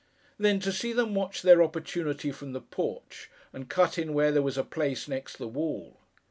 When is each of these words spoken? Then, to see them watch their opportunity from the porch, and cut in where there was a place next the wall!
Then, 0.39 0.59
to 0.61 0.71
see 0.71 0.93
them 0.93 1.13
watch 1.13 1.43
their 1.43 1.61
opportunity 1.61 2.31
from 2.31 2.53
the 2.53 2.59
porch, 2.59 3.29
and 3.53 3.69
cut 3.69 3.99
in 3.99 4.15
where 4.15 4.31
there 4.31 4.41
was 4.41 4.57
a 4.57 4.63
place 4.63 5.07
next 5.07 5.37
the 5.37 5.47
wall! 5.47 5.99